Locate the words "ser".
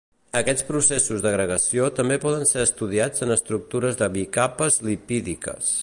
2.53-2.65